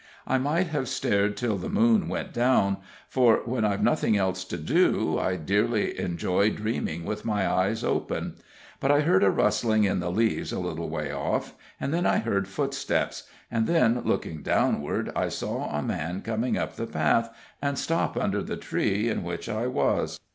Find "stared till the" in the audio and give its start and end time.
0.89-1.69